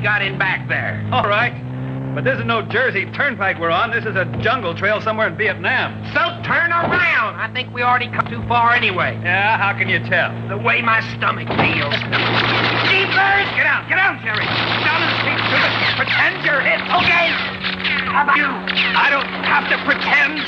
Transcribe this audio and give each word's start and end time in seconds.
got 0.00 0.22
in 0.22 0.38
back 0.38 0.66
there. 0.68 1.06
All 1.12 1.28
right. 1.28 1.52
But 2.14 2.24
this 2.24 2.38
is 2.40 2.44
no 2.44 2.62
Jersey 2.62 3.06
Turnpike 3.12 3.60
we're 3.60 3.70
on. 3.70 3.92
This 3.92 4.04
is 4.04 4.16
a 4.16 4.24
jungle 4.42 4.74
trail 4.74 5.00
somewhere 5.00 5.28
in 5.28 5.36
Vietnam. 5.36 5.94
So 6.12 6.20
turn 6.42 6.72
around. 6.72 7.36
I 7.38 7.48
think 7.54 7.72
we 7.72 7.82
already 7.82 8.08
come 8.10 8.26
too 8.26 8.42
far 8.48 8.74
anyway. 8.74 9.16
Yeah, 9.22 9.56
how 9.56 9.72
can 9.78 9.88
you 9.88 10.00
tell? 10.10 10.32
The 10.48 10.58
way 10.58 10.82
my 10.82 10.98
stomach 11.16 11.46
feels. 11.46 11.94
Jeepers! 12.90 13.46
Get 13.54 13.66
out, 13.66 13.86
get 13.86 13.98
out, 13.98 14.18
Jerry. 14.26 14.42
Down 14.42 15.02
in 15.02 15.06
the 15.06 15.14
street, 15.22 15.38
stupid. 15.54 15.70
Pretend 16.02 16.42
you're 16.42 16.58
hit, 16.60 16.82
okay? 16.90 17.30
How 18.10 18.24
about 18.26 18.34
you? 18.36 18.50
I 18.98 19.06
don't 19.08 19.30
have 19.46 19.70
to 19.70 19.78
pretend. 19.86 20.42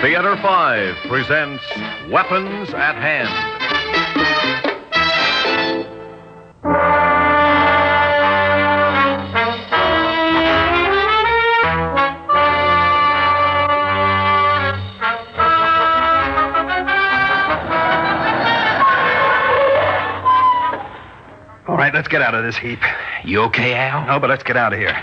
Theater 0.00 0.34
5 0.34 0.96
presents 1.08 1.62
Weapons 2.08 2.70
at 2.70 2.94
Hand. 2.94 3.28
All 21.68 21.76
right, 21.76 21.92
let's 21.92 22.08
get 22.08 22.22
out 22.22 22.34
of 22.34 22.42
this 22.42 22.56
heap. 22.56 22.80
You 23.22 23.42
okay, 23.42 23.74
Al? 23.74 24.06
No, 24.06 24.18
but 24.18 24.30
let's 24.30 24.42
get 24.42 24.56
out 24.56 24.72
of 24.72 24.78
here. 24.78 24.96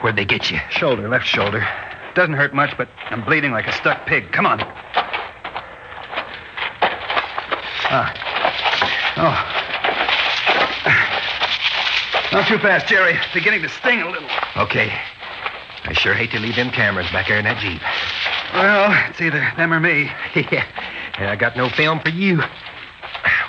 Where'd 0.00 0.16
they 0.16 0.24
get 0.24 0.50
you? 0.50 0.58
Shoulder, 0.70 1.08
left 1.08 1.24
shoulder. 1.24 1.64
Doesn't 2.14 2.34
hurt 2.34 2.54
much, 2.54 2.76
but 2.76 2.88
I'm 3.10 3.24
bleeding 3.24 3.52
like 3.52 3.66
a 3.66 3.72
stuck 3.72 4.06
pig. 4.06 4.32
Come 4.32 4.46
on. 4.46 4.60
Ah. 7.92 8.14
Oh. 9.16 9.60
Not 12.32 12.46
too 12.46 12.58
fast, 12.58 12.86
Jerry. 12.86 13.18
Beginning 13.34 13.62
to 13.62 13.68
sting 13.68 14.02
a 14.02 14.10
little. 14.10 14.28
Okay. 14.56 14.92
I 15.84 15.92
sure 15.92 16.14
hate 16.14 16.30
to 16.30 16.38
leave 16.38 16.56
them 16.56 16.70
cameras 16.70 17.10
back 17.10 17.26
there 17.28 17.38
in 17.38 17.44
that 17.44 17.58
Jeep. 17.58 17.80
Well, 18.54 18.92
it's 19.08 19.20
either 19.20 19.52
them 19.56 19.72
or 19.72 19.80
me. 19.80 20.04
yeah. 20.52 20.64
And 21.18 21.28
I 21.28 21.36
got 21.36 21.56
no 21.56 21.68
film 21.68 22.00
for 22.00 22.10
you. 22.10 22.40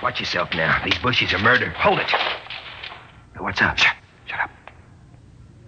Watch 0.01 0.19
yourself 0.19 0.49
now. 0.53 0.81
These 0.83 0.97
bushes 0.99 1.33
are 1.33 1.39
murder. 1.39 1.69
Hold 1.71 1.99
it. 1.99 2.11
What's 3.37 3.61
up? 3.61 3.77
Shut, 3.77 3.95
shut 4.25 4.39
up. 4.39 4.49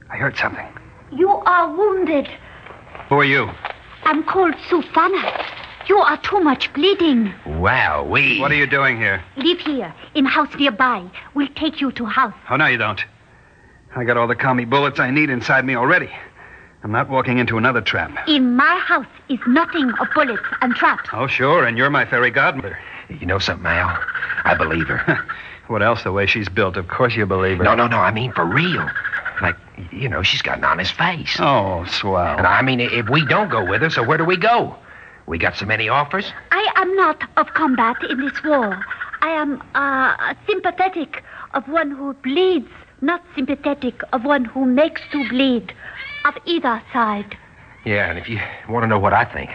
I 0.09 0.17
heard 0.17 0.36
something. 0.38 0.67
You 1.11 1.30
are 1.30 1.75
wounded. 1.75 2.27
Who 3.09 3.16
are 3.16 3.26
you? 3.26 3.50
I'm 4.04 4.23
called 4.23 4.56
Sufana. 4.70 5.46
You 5.88 5.98
are 5.98 6.18
too 6.22 6.40
much 6.40 6.72
bleeding. 6.73 7.34
Wow, 7.45 8.06
we. 8.06 8.40
What 8.40 8.52
are 8.52 8.56
you 8.56 8.68
doing 8.68 8.98
here? 8.98 9.23
Live 9.36 9.60
here, 9.60 9.94
in 10.16 10.26
house 10.26 10.54
nearby. 10.58 11.10
We'll 11.36 11.50
take 11.56 11.82
you 11.82 11.92
to 11.94 12.06
house. 12.06 12.34
Oh, 12.50 12.56
no, 12.56 12.68
you 12.68 12.78
don't. 12.78 13.02
I 13.95 14.04
got 14.06 14.18
all 14.18 14.28
the 14.28 14.36
commie 14.36 14.66
bullets 14.66 15.00
I 15.00 15.12
need 15.12 15.30
inside 15.30 15.66
me 15.66 15.76
already. 15.76 16.10
I'm 16.84 16.92
not 16.92 17.10
walking 17.10 17.38
into 17.38 17.58
another 17.58 17.82
trap. 17.82 18.28
In 18.28 18.56
my 18.56 18.82
house 18.86 19.06
is 19.30 19.40
nothing 19.48 19.92
of 20.02 20.08
bullets 20.16 20.44
and 20.62 20.73
traps. 20.76 21.10
Oh, 21.14 21.28
sure, 21.28 21.66
and 21.66 21.78
you're 21.78 21.90
my 21.90 22.06
fairy 22.06 22.32
godmother. 22.32 22.78
You 23.10 23.26
know 23.26 23.40
something, 23.40 23.66
Al? 23.67 23.98
I 24.45 24.56
believe 24.56 24.88
her. 24.88 25.26
What 25.67 25.82
else, 25.82 26.04
the 26.04 26.12
way 26.12 26.26
she's 26.26 26.50
built? 26.50 26.76
Of 26.76 26.90
course 26.90 27.16
you 27.16 27.26
believe 27.26 27.60
her. 27.60 27.64
no, 27.64 27.73
no, 27.73 27.88
no. 27.88 27.98
I 27.98 28.12
mean 28.12 28.34
for 28.34 28.44
real. 28.44 28.86
Like, 29.42 29.56
you 29.92 30.09
know, 30.09 30.23
she's 30.23 30.42
got 30.42 30.58
an 30.58 30.64
honest 30.64 30.94
face. 30.94 31.38
Oh, 31.39 31.86
swell. 31.86 32.38
And 32.38 32.48
I 32.48 32.62
mean, 32.62 32.80
if 32.80 33.09
we 33.09 33.26
don't 33.26 33.50
go 33.50 33.66
with 33.66 33.81
her, 33.81 33.89
so 33.89 34.03
where 34.03 34.17
do 34.17 34.26
we 34.26 34.38
go? 34.38 34.76
We 35.26 35.38
got 35.38 35.56
so 35.56 35.66
many 35.66 35.89
offers? 35.89 36.31
I 36.52 36.72
am 36.76 36.95
not 36.95 37.23
of 37.38 37.48
combat 37.54 37.95
in 38.10 38.20
this 38.20 38.44
war. 38.44 38.83
I 39.21 39.30
am 39.30 39.61
uh, 39.73 40.33
sympathetic 40.48 41.23
of 41.54 41.67
one 41.67 41.92
who 41.92 42.14
bleeds, 42.16 42.70
not 43.02 43.23
sympathetic 43.36 44.02
of 44.11 44.26
one 44.26 44.45
who 44.45 44.66
makes 44.66 45.02
to 45.11 45.27
bleed. 45.30 45.73
Of 46.26 46.36
either 46.45 46.82
side. 46.94 47.38
Yeah, 47.86 48.10
and 48.10 48.17
if 48.17 48.30
you 48.30 48.39
want 48.70 48.83
to 48.83 48.88
know 48.88 49.00
what 49.00 49.14
I 49.14 49.26
think, 49.26 49.50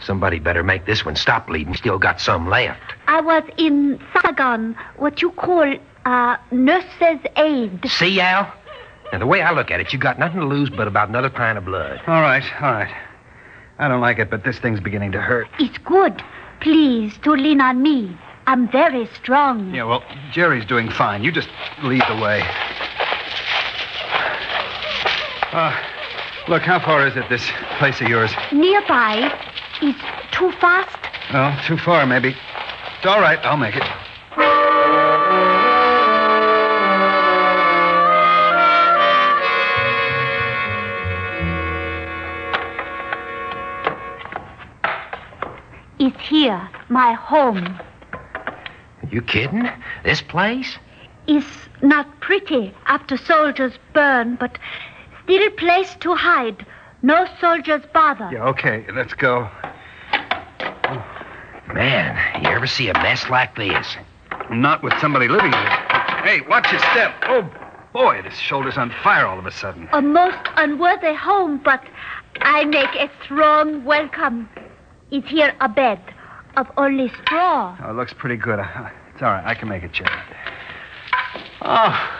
somebody 0.00 0.38
better 0.38 0.62
make 0.62 0.86
this 0.86 1.04
one 1.04 1.16
stop 1.16 1.48
bleeding. 1.48 1.74
Still 1.74 1.98
got 1.98 2.18
some 2.18 2.48
left. 2.48 2.80
I 3.06 3.20
was 3.20 3.42
in 3.58 4.00
Saigon, 4.22 4.74
what 4.96 5.20
you 5.20 5.30
call 5.32 5.74
uh, 6.06 6.36
nurse's 6.50 7.20
aid. 7.36 7.86
See, 7.88 8.20
Al? 8.20 8.50
Now, 9.12 9.18
the 9.18 9.26
way 9.26 9.42
I 9.42 9.52
look 9.52 9.70
at 9.70 9.80
it, 9.80 9.92
you 9.92 9.98
got 9.98 10.18
nothing 10.18 10.40
to 10.40 10.46
lose 10.46 10.70
but 10.70 10.88
about 10.88 11.08
another 11.08 11.30
pint 11.30 11.58
of 11.58 11.64
blood. 11.64 12.00
All 12.06 12.20
right, 12.20 12.44
all 12.60 12.72
right. 12.72 12.92
I 13.78 13.88
don't 13.88 14.00
like 14.00 14.18
it, 14.18 14.30
but 14.30 14.44
this 14.44 14.58
thing's 14.58 14.80
beginning 14.80 15.12
to 15.12 15.20
hurt. 15.20 15.46
It's 15.58 15.78
good. 15.78 16.22
Please 16.60 17.16
to 17.22 17.32
lean 17.32 17.60
on 17.60 17.82
me. 17.82 18.16
I'm 18.46 18.70
very 18.70 19.06
strong. 19.14 19.74
Yeah, 19.74 19.84
well, 19.84 20.02
Jerry's 20.32 20.66
doing 20.66 20.90
fine. 20.90 21.24
You 21.24 21.32
just 21.32 21.48
lead 21.82 22.02
the 22.08 22.16
way. 22.16 22.42
Uh, 25.52 25.76
look, 26.48 26.62
how 26.62 26.80
far 26.80 27.06
is 27.06 27.16
it, 27.16 27.28
this 27.28 27.48
place 27.78 28.00
of 28.00 28.08
yours? 28.08 28.30
Nearby 28.52 29.32
is 29.82 29.94
too 30.32 30.50
fast. 30.52 30.98
Oh, 31.32 31.56
too 31.66 31.78
far, 31.78 32.04
maybe. 32.06 32.30
It's 32.30 33.06
all 33.06 33.20
right. 33.20 33.38
I'll 33.44 33.56
make 33.56 33.76
it. 33.76 33.82
It's 46.06 46.20
here, 46.20 46.68
my 46.90 47.14
home. 47.14 47.80
You 49.10 49.22
kidding? 49.22 49.70
This 50.04 50.20
place? 50.20 50.76
Is 51.26 51.46
not 51.80 52.20
pretty 52.20 52.74
after 52.84 53.16
soldiers 53.16 53.72
burn, 53.94 54.36
but 54.36 54.58
still 55.22 55.50
place 55.52 55.94
to 56.00 56.14
hide. 56.14 56.66
No 57.00 57.26
soldiers 57.40 57.84
bother. 57.94 58.28
Yeah, 58.30 58.44
okay. 58.48 58.84
Let's 58.94 59.14
go. 59.14 59.48
Man, 61.72 62.42
you 62.44 62.50
ever 62.50 62.66
see 62.66 62.90
a 62.90 62.92
mess 62.92 63.30
like 63.30 63.56
this? 63.56 63.96
Not 64.50 64.82
with 64.82 64.92
somebody 65.00 65.26
living 65.26 65.52
here. 65.52 65.70
Hey, 66.22 66.42
watch 66.42 66.70
your 66.70 66.80
step. 66.80 67.14
Oh, 67.22 67.50
boy, 67.94 68.20
this 68.20 68.36
shoulder's 68.36 68.76
on 68.76 68.92
fire 69.02 69.26
all 69.26 69.38
of 69.38 69.46
a 69.46 69.52
sudden. 69.52 69.88
A 69.94 70.02
most 70.02 70.50
unworthy 70.58 71.14
home, 71.14 71.62
but 71.64 71.82
I 72.42 72.66
make 72.66 72.94
a 72.94 73.10
strong 73.24 73.86
welcome. 73.86 74.50
Is 75.14 75.22
here 75.26 75.54
a 75.60 75.68
bed 75.68 76.00
of 76.56 76.66
only 76.76 77.08
straw? 77.22 77.76
Oh, 77.80 77.90
it 77.90 77.94
looks 77.94 78.12
pretty 78.12 78.36
good. 78.36 78.58
It's 79.14 79.22
all 79.22 79.28
right. 79.30 79.46
I 79.46 79.54
can 79.54 79.68
make 79.68 79.84
it, 79.84 79.92
Jerry. 79.92 80.10
Oh. 81.62 82.10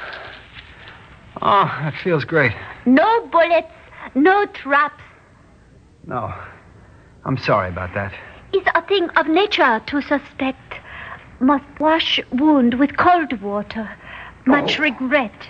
Oh, 1.42 1.64
that 1.82 1.94
feels 2.04 2.24
great. 2.24 2.52
No 2.86 3.26
bullets, 3.26 3.72
no 4.14 4.46
traps. 4.46 5.02
No. 6.06 6.32
I'm 7.24 7.36
sorry 7.36 7.68
about 7.68 7.94
that. 7.94 8.12
It's 8.52 8.68
a 8.76 8.86
thing 8.86 9.08
of 9.16 9.26
nature 9.26 9.82
to 9.84 10.02
suspect. 10.02 10.74
Must 11.40 11.64
wash 11.80 12.20
wound 12.30 12.74
with 12.74 12.96
cold 12.96 13.42
water. 13.42 13.90
Much 14.46 14.78
regret. 14.78 15.48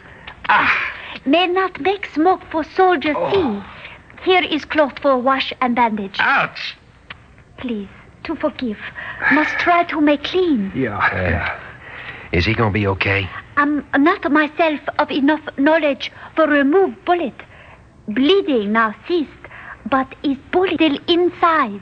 Ah! 0.48 0.74
May 1.26 1.46
not 1.46 1.78
make 1.78 2.06
smoke 2.06 2.40
for 2.50 2.64
soldiers 2.64 3.16
see. 3.30 3.62
Here 4.22 4.44
is 4.44 4.64
cloth 4.64 4.98
for 5.02 5.18
wash 5.18 5.52
and 5.60 5.76
bandage. 5.76 6.16
Ouch! 6.20 6.74
Please, 7.58 7.88
to 8.24 8.34
forgive. 8.36 8.78
Must 9.32 9.50
try 9.58 9.84
to 9.84 10.00
make 10.00 10.24
clean. 10.24 10.72
Yeah, 10.74 10.98
yeah. 11.14 11.60
Is 12.32 12.44
he 12.44 12.54
gonna 12.54 12.72
be 12.72 12.86
okay? 12.88 13.28
I'm 13.56 13.86
not 13.96 14.30
myself 14.30 14.80
of 14.98 15.10
enough 15.10 15.42
knowledge 15.56 16.10
for 16.34 16.46
remove 16.46 16.94
bullet. 17.04 17.34
Bleeding 18.08 18.72
now 18.72 18.94
ceased, 19.06 19.30
but 19.90 20.14
is 20.22 20.36
bullet 20.52 20.74
still 20.74 20.98
inside 21.08 21.80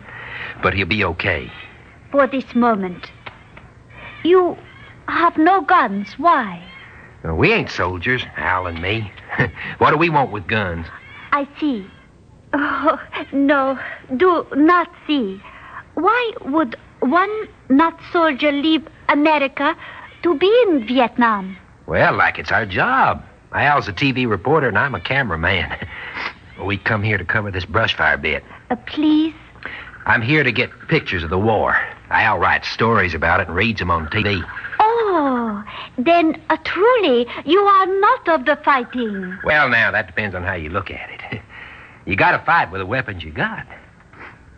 But 0.63 0.75
he'll 0.75 0.87
be 0.87 1.05
okay. 1.05 1.51
for 2.11 2.27
this 2.27 2.55
moment? 2.55 3.11
You 4.23 4.57
have 5.09 5.37
no 5.39 5.63
guns. 5.63 6.13
Why? 6.19 6.63
Uh, 7.25 7.35
We 7.35 7.53
ain't 7.53 7.71
soldiers, 7.71 8.23
Al 8.37 8.67
and 8.67 8.81
me. 8.83 9.11
what 9.79 9.91
do 9.91 9.97
we 9.97 10.11
want 10.11 10.31
with 10.31 10.47
guns? 10.47 10.87
I 11.33 11.49
see. 11.59 11.87
Oh, 12.53 13.01
no, 13.33 13.79
do 14.17 14.47
not 14.55 14.89
see. 15.07 15.41
Why 15.95 16.33
would 16.45 16.77
one 17.01 17.49
not 17.69 17.99
soldier 18.13 18.53
leave 18.53 18.87
America 19.09 19.77
to 20.23 20.35
be 20.37 20.65
in 20.67 20.87
Vietnam? 20.87 21.57
Well, 21.87 22.15
like 22.15 22.39
it's 22.39 22.53
our 22.53 22.67
job. 22.67 23.25
Al's 23.53 23.89
a 23.89 23.93
TV 23.93 24.29
reporter 24.29 24.69
and 24.69 24.79
I'm 24.79 24.95
a 24.95 25.01
cameraman. 25.01 25.77
we 26.65 26.79
come 26.79 27.03
here 27.03 27.19
to 27.19 27.25
cover 27.25 27.51
this 27.51 27.65
brush 27.65 27.97
fire 27.97 28.17
bit. 28.17 28.45
Uh, 28.71 28.77
please? 28.87 29.35
I'm 30.07 30.23
here 30.23 30.43
to 30.43 30.53
get 30.53 30.71
pictures 30.89 31.23
of 31.23 31.31
the 31.31 31.39
war. 31.39 31.77
Al 32.11 32.39
writes 32.39 32.69
stories 32.69 33.15
about 33.15 33.41
it 33.41 33.49
and 33.49 33.57
reads 33.57 33.79
them 33.79 33.91
on 33.91 34.07
TV. 34.09 34.43
Oh, 34.81 35.65
then 35.99 36.41
uh, 36.51 36.57
truly 36.65 37.27
you 37.45 37.61
are 37.61 37.87
not 38.01 38.29
of 38.29 38.45
the 38.47 38.57
fighting. 38.65 39.39
Well, 39.45 39.69
now, 39.69 39.91
that 39.91 40.07
depends 40.07 40.35
on 40.35 40.43
how 40.43 40.55
you 40.55 40.71
look 40.71 40.91
at 40.91 41.11
it. 41.11 41.43
you 42.07 42.17
gotta 42.17 42.45
fight 42.45 42.71
with 42.71 42.81
the 42.81 42.87
weapons 42.87 43.23
you 43.23 43.31
got. 43.31 43.67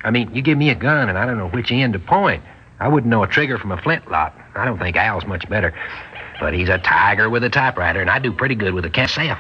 I 0.05 0.11
mean, 0.11 0.35
you 0.35 0.43
give 0.43 0.59
me 0.59 0.71
a 0.71 0.75
gun 0.75 1.09
and 1.09 1.19
I 1.19 1.27
don't 1.27 1.39
know 1.39 1.49
which 1.49 1.73
end 1.73 1.95
to 1.95 1.99
point. 1.99 2.43
I 2.79 2.89
wouldn't 2.89 3.11
know 3.11 3.23
a 3.23 3.27
trigger 3.27 3.59
from 3.59 3.73
a 3.73 3.81
flintlock. 3.81 4.35
I 4.55 4.65
don't 4.65 4.79
think 4.79 4.97
Al's 4.97 5.25
much 5.27 5.49
better. 5.49 5.75
But 6.41 6.53
he's 6.55 6.69
a 6.69 6.79
tiger 6.79 7.31
with 7.31 7.45
a 7.45 7.51
typewriter, 7.51 8.01
and 8.01 8.11
I 8.11 8.19
do 8.19 8.33
pretty 8.33 8.55
good 8.57 8.75
with 8.75 8.85
a 8.85 8.91
myself. 8.91 9.39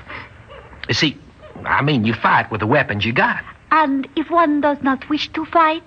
You 0.88 0.94
see, 0.94 1.18
I 1.64 1.82
mean, 1.82 2.04
you 2.04 2.14
fight 2.14 2.50
with 2.50 2.60
the 2.60 2.66
weapons 2.66 3.04
you 3.04 3.12
got. 3.12 3.44
And 3.70 4.08
if 4.16 4.30
one 4.30 4.60
does 4.60 4.78
not 4.82 5.08
wish 5.08 5.28
to 5.32 5.44
fight, 5.44 5.82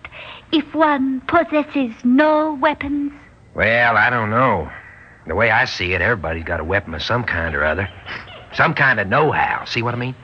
if 0.51 0.75
one 0.75 1.21
possesses 1.21 1.93
no 2.03 2.55
weapons, 2.55 3.13
Well, 3.55 3.95
I 3.95 4.09
don't 4.09 4.29
know. 4.29 4.69
The 5.25 5.35
way 5.35 5.49
I 5.49 5.65
see 5.65 5.93
it, 5.93 6.01
everybody's 6.01 6.43
got 6.43 6.59
a 6.59 6.63
weapon 6.63 6.93
of 6.93 7.01
some 7.01 7.23
kind 7.23 7.55
or 7.55 7.63
other. 7.63 7.89
Some 8.53 8.73
kind 8.73 8.99
of 8.99 9.07
know-how. 9.07 9.65
See 9.65 9.81
what 9.81 9.93
I 9.93 9.97
mean? 9.97 10.15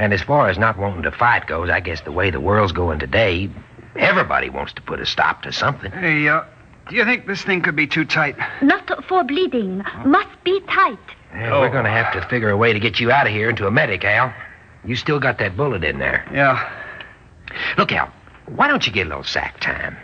And 0.00 0.14
as 0.14 0.22
far 0.22 0.48
as 0.48 0.56
not 0.56 0.78
wanting 0.78 1.02
to 1.02 1.10
fight 1.10 1.46
goes, 1.46 1.68
I 1.68 1.80
guess 1.80 2.00
the 2.00 2.10
way 2.10 2.30
the 2.30 2.40
world's 2.40 2.72
going 2.72 3.00
today, 3.00 3.50
everybody 3.96 4.48
wants 4.48 4.72
to 4.72 4.80
put 4.80 4.98
a 4.98 5.04
stop 5.04 5.42
to 5.42 5.52
something. 5.52 5.92
Hey, 5.92 6.26
uh, 6.26 6.42
do 6.88 6.96
you 6.96 7.04
think 7.04 7.26
this 7.26 7.42
thing 7.42 7.60
could 7.60 7.76
be 7.76 7.86
too 7.86 8.06
tight? 8.06 8.34
not 8.62 8.88
for 9.04 9.22
bleeding, 9.24 9.84
must 10.06 10.42
be 10.42 10.58
tight. 10.62 10.98
Yeah, 11.34 11.60
We're 11.60 11.68
going 11.68 11.84
to 11.84 11.90
have 11.90 12.14
to 12.14 12.26
figure 12.28 12.48
a 12.48 12.56
way 12.56 12.72
to 12.72 12.80
get 12.80 12.98
you 12.98 13.12
out 13.12 13.26
of 13.26 13.32
here 13.34 13.50
into 13.50 13.66
a 13.66 13.70
medic, 13.70 14.02
Al. 14.02 14.32
You 14.86 14.96
still 14.96 15.20
got 15.20 15.38
that 15.38 15.54
bullet 15.54 15.84
in 15.84 15.98
there. 15.98 16.26
Yeah. 16.32 16.72
Look, 17.76 17.92
Al, 17.92 18.10
why 18.46 18.68
don't 18.68 18.86
you 18.86 18.94
get 18.94 19.04
a 19.06 19.10
little 19.10 19.22
sack 19.22 19.60
time? 19.60 19.98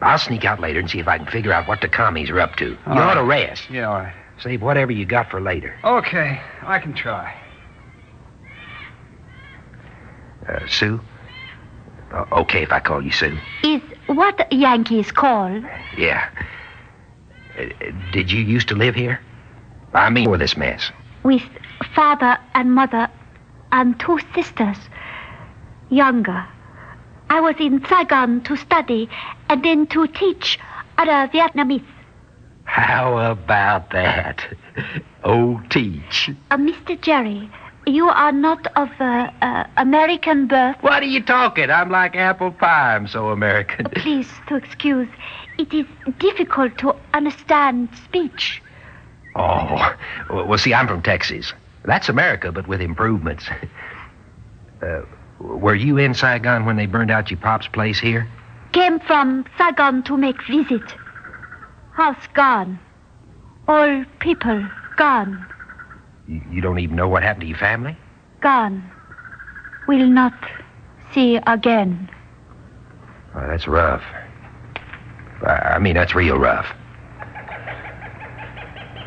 I'll 0.00 0.16
sneak 0.18 0.46
out 0.46 0.60
later 0.60 0.80
and 0.80 0.88
see 0.88 0.98
if 0.98 1.06
I 1.08 1.18
can 1.18 1.26
figure 1.26 1.52
out 1.52 1.68
what 1.68 1.82
the 1.82 1.88
commies 1.88 2.30
are 2.30 2.40
up 2.40 2.56
to. 2.56 2.70
You 2.70 2.78
All 2.86 2.98
ought 2.98 3.14
to 3.16 3.22
right. 3.22 3.50
rest. 3.50 3.68
Yeah, 3.68 3.90
all 3.90 3.98
right. 3.98 4.14
Save 4.42 4.62
whatever 4.62 4.92
you 4.92 5.04
got 5.04 5.30
for 5.30 5.42
later. 5.42 5.74
Okay, 5.84 6.40
I 6.62 6.78
can 6.78 6.94
try. 6.94 7.38
Uh, 10.48 10.66
Sue? 10.68 11.00
Uh, 12.12 12.24
okay 12.32 12.62
if 12.62 12.72
I 12.72 12.80
call 12.80 13.02
you 13.02 13.12
Sue. 13.12 13.38
Is 13.64 13.80
what 14.06 14.52
Yankees 14.52 15.10
call 15.12 15.62
Yeah. 15.96 16.28
Uh, 17.58 17.64
did 18.12 18.30
you 18.30 18.40
used 18.40 18.68
to 18.68 18.74
live 18.74 18.94
here? 18.94 19.20
I 19.94 20.10
mean, 20.10 20.26
for 20.26 20.38
this 20.38 20.56
mess. 20.56 20.90
with 21.22 21.42
father 21.94 22.38
and 22.54 22.74
mother 22.74 23.08
and 23.72 23.98
two 24.00 24.18
sisters, 24.34 24.76
younger. 25.90 26.46
I 27.30 27.40
was 27.40 27.54
in 27.58 27.84
Saigon 27.86 28.42
to 28.44 28.56
study 28.56 29.08
and 29.48 29.62
then 29.64 29.86
to 29.88 30.06
teach 30.08 30.58
other 30.98 31.30
Vietnamese. 31.32 31.84
How 32.64 33.18
about 33.18 33.90
that? 33.90 34.44
Oh, 35.24 35.62
teach. 35.70 36.30
Uh, 36.50 36.56
Mr. 36.56 37.00
Jerry, 37.00 37.48
you 37.86 38.08
are 38.08 38.32
not 38.32 38.66
of 38.76 38.88
uh, 39.00 39.30
uh, 39.40 39.64
American 39.76 40.46
birth. 40.46 40.76
What 40.80 41.02
are 41.02 41.06
you 41.06 41.22
talking? 41.22 41.70
I'm 41.70 41.90
like 41.90 42.14
apple 42.16 42.52
pie. 42.52 42.94
I'm 42.94 43.06
so 43.08 43.28
American. 43.28 43.86
Please 43.96 44.28
to 44.48 44.56
excuse. 44.56 45.08
It 45.58 45.72
is 45.72 45.86
difficult 46.18 46.78
to 46.78 46.94
understand 47.14 47.88
speech. 48.04 48.62
Oh, 49.34 49.96
well, 50.30 50.46
well, 50.46 50.58
see, 50.58 50.74
I'm 50.74 50.86
from 50.86 51.02
Texas. 51.02 51.52
That's 51.84 52.08
America, 52.08 52.52
but 52.52 52.68
with 52.68 52.80
improvements. 52.80 53.46
Uh, 54.82 55.02
were 55.38 55.74
you 55.74 55.96
in 55.96 56.12
Saigon 56.12 56.66
when 56.66 56.76
they 56.76 56.86
burned 56.86 57.10
out 57.10 57.30
your 57.30 57.38
pop's 57.38 57.68
place 57.68 57.98
here? 57.98 58.28
Came 58.72 59.00
from 59.00 59.44
Saigon 59.58 60.02
to 60.04 60.16
make 60.16 60.44
visit. 60.46 60.82
House 61.92 62.26
gone. 62.34 62.78
All 63.68 64.04
people 64.20 64.68
gone. 64.96 65.46
You, 66.26 66.60
don't 66.60 66.78
even 66.78 66.96
know 66.96 67.08
what 67.08 67.22
happened 67.22 67.42
to 67.42 67.46
your 67.46 67.58
family? 67.58 67.96
Gone. 68.40 68.90
Will 69.86 70.06
not 70.06 70.34
see 71.12 71.36
again. 71.46 72.08
Oh, 73.34 73.46
that's 73.48 73.66
rough. 73.66 74.02
I 75.44 75.78
mean, 75.80 75.94
that's 75.94 76.14
real 76.14 76.38
rough. 76.38 76.66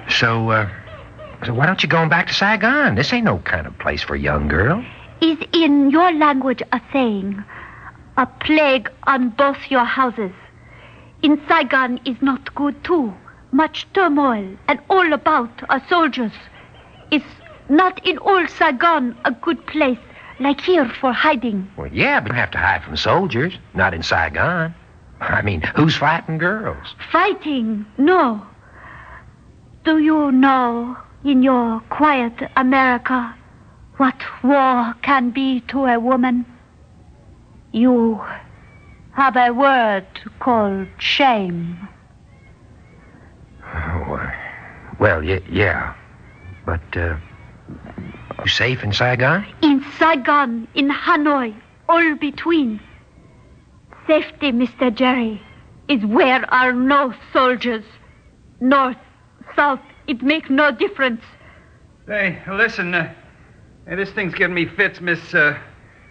So, 0.09 0.49
uh, 0.49 0.69
so 1.45 1.53
why 1.53 1.65
don't 1.65 1.81
you 1.81 1.89
go 1.89 2.07
back 2.09 2.27
to 2.27 2.33
Saigon? 2.33 2.95
This 2.95 3.13
ain't 3.13 3.25
no 3.25 3.39
kind 3.39 3.65
of 3.65 3.77
place 3.79 4.03
for 4.03 4.15
a 4.15 4.19
young 4.19 4.47
girl. 4.47 4.85
Is 5.21 5.37
in 5.53 5.89
your 5.89 6.11
language 6.13 6.61
a 6.71 6.81
saying, 6.91 7.43
a 8.17 8.25
plague 8.25 8.91
on 9.07 9.29
both 9.29 9.57
your 9.69 9.85
houses. 9.85 10.31
In 11.23 11.41
Saigon 11.47 11.99
is 12.05 12.21
not 12.21 12.53
good 12.55 12.83
too. 12.83 13.13
Much 13.51 13.87
turmoil 13.93 14.57
and 14.67 14.79
all 14.89 15.13
about 15.13 15.63
are 15.69 15.81
soldiers. 15.87 16.33
Is 17.11 17.23
not 17.69 18.05
in 18.05 18.17
all 18.19 18.47
Saigon 18.47 19.17
a 19.25 19.31
good 19.31 19.65
place 19.67 19.97
like 20.39 20.61
here 20.61 20.87
for 21.01 21.13
hiding. 21.13 21.69
Well, 21.77 21.87
yeah, 21.91 22.19
but 22.19 22.31
you 22.31 22.35
have 22.37 22.51
to 22.51 22.57
hide 22.57 22.83
from 22.83 22.97
soldiers, 22.97 23.53
not 23.73 23.93
in 23.93 24.03
Saigon. 24.03 24.73
I 25.21 25.41
mean, 25.41 25.61
who's 25.61 25.95
fighting 25.95 26.37
girls? 26.37 26.95
Fighting, 27.11 27.85
no. 27.97 28.45
Do 29.85 29.97
you 29.99 30.31
know 30.31 30.97
in 31.23 31.41
your 31.41 31.79
quiet 31.89 32.33
America 32.55 33.33
what 33.97 34.15
war 34.43 34.93
can 35.01 35.29
be 35.29 35.61
to 35.61 35.85
a 35.85 35.99
woman? 35.99 36.45
You 37.71 38.21
have 39.13 39.37
a 39.37 39.51
word 39.51 40.05
called 40.39 40.87
shame. 40.97 41.87
Oh, 43.63 44.19
well, 44.99 45.21
y- 45.23 45.41
yeah. 45.49 45.93
But, 46.65 46.97
uh, 46.97 47.17
you 48.43 48.49
safe 48.49 48.83
in 48.83 48.91
Saigon? 48.93 49.45
In 49.61 49.85
Saigon, 49.97 50.67
in 50.73 50.89
Hanoi, 50.89 51.55
all 51.87 52.15
between. 52.15 52.79
Safety, 54.07 54.51
Mr. 54.51 54.93
Jerry, 54.93 55.41
is 55.87 56.03
where 56.05 56.51
are 56.53 56.73
no 56.73 57.13
soldiers. 57.33 57.83
North, 58.59 58.97
south, 59.55 59.79
it 60.07 60.21
make 60.21 60.49
no 60.49 60.71
difference. 60.71 61.21
Hey, 62.07 62.41
listen, 62.47 62.93
uh, 62.93 63.13
hey, 63.87 63.95
this 63.95 64.11
thing's 64.11 64.33
giving 64.33 64.55
me 64.55 64.65
fits, 64.65 65.01
Miss, 65.01 65.33
uh, 65.33 65.57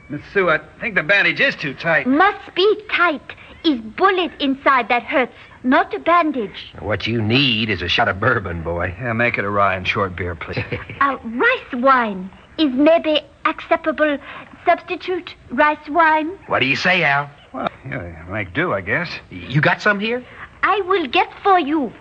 Miss 0.09 0.23
Sue. 0.33 0.51
I 0.51 0.59
think 0.81 0.95
the 0.97 1.03
bandage 1.03 1.41
is 1.41 1.55
too 1.55 1.75
tight. 1.75 2.07
Must 2.07 2.55
be 2.55 2.83
tight. 2.91 3.35
Is 3.65 3.81
bullet 3.81 4.31
inside 4.41 4.89
that 4.91 5.05
hurts, 5.05 5.33
not 5.65 5.93
a 5.95 5.99
bandage. 5.99 6.73
What 6.79 7.07
you 7.07 7.21
need 7.23 7.71
is 7.71 7.83
a 7.83 7.89
shot 7.89 8.07
of 8.09 8.21
bourbon, 8.21 8.63
boy. 8.63 8.95
Yeah, 9.01 9.13
make 9.15 9.39
it 9.39 9.45
a 9.45 9.51
rye 9.51 9.75
and 9.75 9.87
short 9.89 10.15
beer, 10.15 10.35
please. 10.35 10.65
Uh, 11.01 11.17
rice 11.25 11.73
wine 11.75 12.31
is 12.59 12.73
maybe 12.73 13.21
acceptable 13.45 14.17
substitute. 14.65 15.35
Rice 15.51 15.89
wine. 15.89 16.31
What 16.47 16.61
do 16.61 16.67
you 16.67 16.77
say, 16.77 17.03
Al? 17.03 17.29
well, 17.53 17.69
yeah, 17.89 18.25
make 18.31 18.55
do, 18.55 18.73
I 18.73 18.81
guess. 18.81 19.11
You 19.31 19.61
got 19.61 19.83
some 19.83 19.99
here? 20.01 20.25
I 20.63 20.81
will 20.83 21.07
get 21.09 21.29
for 21.43 21.59
you. 21.59 21.93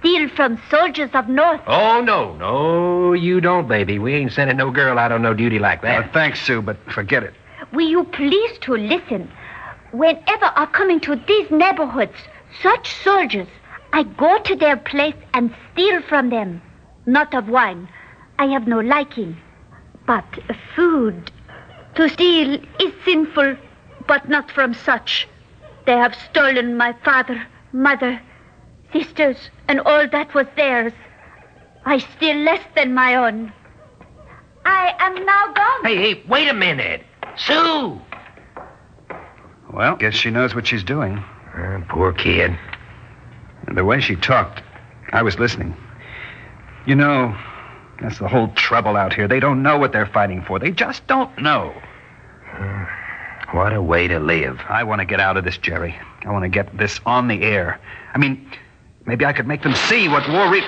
Steal 0.00 0.28
from 0.30 0.60
soldiers 0.70 1.10
of 1.14 1.28
North. 1.28 1.60
Oh, 1.66 2.00
no. 2.00 2.34
No, 2.36 3.12
you 3.12 3.40
don't, 3.40 3.66
baby. 3.68 3.98
We 3.98 4.14
ain't 4.14 4.32
sending 4.32 4.56
no 4.56 4.70
girl 4.70 4.98
out 4.98 5.10
on 5.12 5.22
no 5.22 5.34
duty 5.34 5.58
like 5.58 5.80
Uh, 5.80 5.82
that. 6.02 6.12
thanks, 6.12 6.40
Sue, 6.44 6.62
but 6.62 6.76
forget 6.92 7.22
it. 7.24 7.34
Will 7.72 7.88
you 7.88 8.04
please 8.04 8.58
to 8.60 8.74
listen? 8.76 9.30
Whenever 9.92 10.46
are 10.46 10.66
coming 10.68 11.00
to 11.00 11.16
these 11.16 11.50
neighborhoods, 11.50 12.12
such 12.62 12.92
soldiers, 13.02 13.48
I 13.92 14.02
go 14.02 14.38
to 14.38 14.56
their 14.56 14.76
place 14.76 15.14
and 15.34 15.54
steal 15.72 16.02
from 16.02 16.30
them. 16.30 16.62
Not 17.06 17.34
of 17.34 17.48
wine. 17.48 17.88
I 18.38 18.46
have 18.46 18.66
no 18.66 18.80
liking. 18.80 19.36
But 20.06 20.24
food. 20.74 21.30
To 21.94 22.08
steal 22.08 22.54
is 22.80 22.92
sinful, 23.04 23.56
but 24.06 24.28
not 24.28 24.50
from 24.50 24.74
such. 24.74 25.26
They 25.86 25.96
have 25.96 26.14
stolen 26.14 26.76
my 26.76 26.94
father, 27.04 27.46
mother, 27.72 28.20
sisters, 28.92 29.50
and 29.68 29.80
all 29.80 30.06
that 30.08 30.34
was 30.34 30.46
theirs. 30.56 30.92
I 31.84 31.98
steal 31.98 32.36
less 32.36 32.62
than 32.76 32.94
my 32.94 33.16
own. 33.16 33.52
I 34.64 34.94
am 34.98 35.24
now 35.24 35.52
gone. 35.52 35.84
Hey, 35.84 35.96
hey, 35.96 36.22
wait 36.28 36.48
a 36.48 36.54
minute. 36.54 37.02
Sue! 37.36 38.00
Well, 39.72 39.96
guess 39.96 40.14
she 40.14 40.30
knows 40.30 40.54
what 40.54 40.66
she's 40.66 40.84
doing. 40.84 41.22
Uh, 41.56 41.80
poor 41.88 42.12
kid. 42.12 42.56
And 43.66 43.76
the 43.76 43.84
way 43.84 44.00
she 44.00 44.16
talked, 44.16 44.62
I 45.12 45.22
was 45.22 45.38
listening. 45.38 45.76
You 46.86 46.94
know, 46.94 47.36
that's 48.00 48.18
the 48.18 48.28
whole 48.28 48.48
trouble 48.48 48.96
out 48.96 49.12
here. 49.12 49.28
They 49.28 49.40
don't 49.40 49.62
know 49.62 49.78
what 49.78 49.92
they're 49.92 50.06
fighting 50.06 50.42
for. 50.42 50.58
They 50.58 50.70
just 50.70 51.06
don't 51.06 51.36
know. 51.38 51.74
What 53.52 53.72
a 53.72 53.82
way 53.82 54.08
to 54.08 54.18
live. 54.18 54.60
I 54.68 54.84
want 54.84 55.00
to 55.00 55.04
get 55.04 55.20
out 55.20 55.36
of 55.36 55.44
this, 55.44 55.56
Jerry. 55.58 55.98
I 56.24 56.30
want 56.30 56.44
to 56.44 56.48
get 56.48 56.76
this 56.76 57.00
on 57.06 57.28
the 57.28 57.42
air. 57.42 57.80
I 58.12 58.18
mean, 58.18 58.50
maybe 59.06 59.24
I 59.24 59.32
could 59.32 59.46
make 59.46 59.62
them 59.62 59.74
see 59.74 60.08
what 60.08 60.28
war 60.28 60.50
re- 60.50 60.64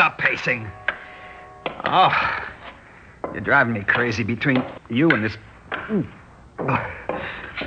stop 0.00 0.16
pacing? 0.16 0.66
Oh, 1.84 2.10
you're 3.34 3.42
driving 3.42 3.74
me 3.74 3.84
crazy 3.84 4.22
between 4.22 4.64
you 4.88 5.10
and 5.10 5.22
this. 5.22 5.36
Mm, 5.72 6.10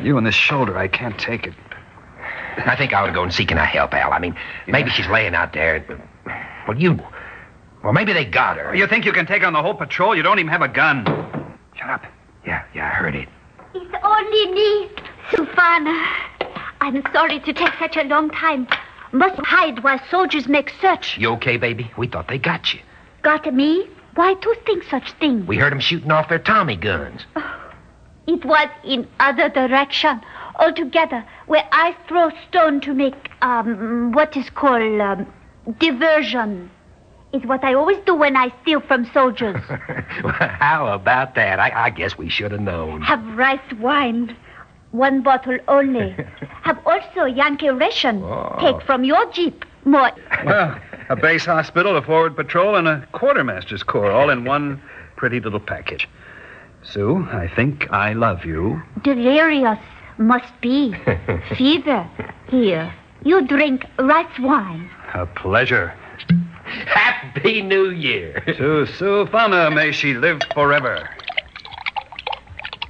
you 0.02 0.18
and 0.18 0.26
this 0.26 0.34
shoulder. 0.34 0.76
I 0.76 0.88
can't 0.88 1.20
take 1.20 1.46
it. 1.46 1.54
I 2.58 2.76
think 2.76 2.92
I 2.92 3.02
ought 3.02 3.06
to 3.06 3.14
go 3.14 3.22
and 3.22 3.32
see 3.32 3.46
can 3.46 3.60
I 3.60 3.66
help 3.66 3.94
Al. 3.94 4.12
I 4.12 4.18
mean, 4.18 4.36
maybe 4.68 4.90
she's 4.90 5.06
laying 5.10 5.36
out 5.36 5.54
there. 5.54 5.86
Well, 6.68 6.76
you. 6.76 7.00
Well, 7.84 7.94
maybe 7.94 8.14
they 8.14 8.26
got 8.26 8.58
her. 8.58 8.74
You 8.74 8.88
think 8.88 9.06
you 9.06 9.12
can 9.12 9.28
take 9.28 9.44
on 9.44 9.54
the 9.54 9.62
whole 9.62 9.76
patrol? 9.76 10.16
You 10.16 10.24
don't 10.24 10.40
even 10.40 10.52
have 10.52 10.64
a 10.64 10.68
gun. 10.68 11.06
Shut 11.76 11.88
up. 11.88 12.04
Yeah, 12.48 12.66
yeah, 12.74 12.88
I 12.88 12.96
heard 12.96 13.16
it. 13.16 13.30
It's 13.76 13.94
only 14.04 14.52
me, 14.54 14.90
Sufana. 15.30 16.04
I'm 16.82 17.04
sorry 17.14 17.40
to 17.42 17.54
take 17.54 17.74
such 17.78 17.96
a 17.96 18.06
long 18.06 18.32
time. 18.32 18.68
Must 19.14 19.40
hide 19.46 19.84
while 19.84 20.00
soldiers 20.10 20.48
make 20.48 20.74
search. 20.82 21.20
You 21.20 21.30
okay, 21.34 21.58
baby? 21.58 21.92
We 21.98 22.08
thought 22.08 22.28
they 22.28 22.40
got 22.40 22.74
you. 22.74 22.80
Got 23.22 23.54
me? 23.54 23.88
Why 24.16 24.34
to 24.34 24.56
think 24.66 24.84
such 24.84 25.12
thing? 25.14 25.46
We 25.46 25.58
heard 25.58 25.72
them 25.72 25.80
shooting 25.80 26.12
off 26.12 26.30
their 26.30 26.40
Tommy 26.40 26.76
guns. 26.76 27.22
It 28.26 28.46
was 28.46 28.70
in 28.86 29.06
other 29.20 29.50
direction 29.50 30.22
altogether, 30.58 31.26
where 31.48 31.68
I 31.74 31.94
throw 32.08 32.30
stone 32.48 32.80
to 32.82 32.94
make 32.94 33.16
um, 33.42 34.14
what 34.14 34.38
is 34.38 34.50
called 34.50 35.02
um, 35.02 35.28
diversion. 35.78 36.72
Is 37.34 37.44
what 37.44 37.66
I 37.66 37.74
always 37.74 37.98
do 38.06 38.16
when 38.16 38.38
I 38.38 38.54
steal 38.62 38.80
from 38.80 39.12
soldiers. 39.12 39.62
How 39.68 40.88
about 40.94 41.36
that? 41.36 41.60
I, 41.60 41.88
I 41.88 41.90
guess 41.90 42.18
we 42.18 42.30
should 42.30 42.54
have 42.54 42.62
known. 42.62 43.02
Have 43.02 43.26
rice 43.36 43.74
wine, 43.78 44.38
one 44.94 45.22
bottle 45.22 45.58
only. 45.68 46.16
Have 46.64 46.80
also 46.86 47.26
Yankee 47.26 47.70
ration. 47.70 48.24
Oh. 48.24 48.56
Take 48.60 48.86
from 48.86 49.04
your 49.04 49.30
jeep. 49.32 49.66
More. 49.86 50.12
Well, 50.46 50.78
a 51.10 51.16
base 51.16 51.46
hospital, 51.46 51.96
a 51.98 52.02
forward 52.02 52.36
patrol, 52.36 52.76
and 52.76 52.88
a 52.88 53.08
quartermaster's 53.12 53.84
corps, 53.84 54.12
all 54.12 54.30
in 54.30 54.46
one 54.46 54.82
pretty 55.16 55.40
little 55.40 55.60
package. 55.60 56.08
Sue, 56.84 57.28
I 57.32 57.50
think 57.56 57.92
I 57.92 58.14
love 58.14 58.46
you. 58.46 58.82
Delirious 59.04 59.80
must 60.18 60.52
be. 60.62 60.94
Fever. 61.58 62.10
Here, 62.50 62.94
you 63.24 63.46
drink 63.48 63.86
rice 64.00 64.40
wine. 64.40 64.90
A 65.14 65.26
pleasure. 65.26 65.94
Happy 66.66 67.62
New 67.62 67.90
Year. 67.90 68.42
To 68.46 68.86
Sufana, 68.86 69.74
may 69.74 69.92
she 69.92 70.14
live 70.14 70.40
forever. 70.54 71.10